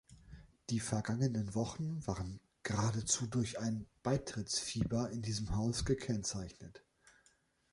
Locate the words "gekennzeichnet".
5.85-6.83